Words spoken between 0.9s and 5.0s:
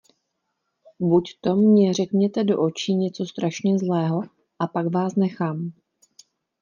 Buďto mně řekněte do očí něco strašně zlého, a pak